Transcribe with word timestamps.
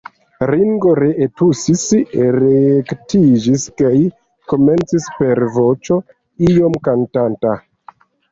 Ringo 0.51 0.93
ree 0.99 1.25
tusis, 1.41 1.83
rektiĝis 2.37 3.65
kaj 3.83 3.93
komencis 4.53 5.05
per 5.21 5.43
voĉo 5.61 6.01
iom 6.49 6.79
kantanta. 6.91 7.55